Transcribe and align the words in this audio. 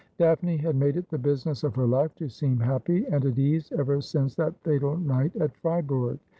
Daphne 0.17 0.57
had 0.57 0.75
made 0.77 0.97
it 0.97 1.07
the 1.09 1.17
business 1.19 1.63
of 1.63 1.75
her 1.75 1.85
life 1.85 2.15
to 2.15 2.27
seem 2.27 2.59
happy 2.59 3.05
and 3.05 3.23
at 3.23 3.37
ease 3.37 3.71
ever 3.77 4.01
since 4.01 4.33
that 4.33 4.59
fatal 4.63 4.97
night 4.97 5.35
at 5.35 5.55
Fribourg. 5.57 6.17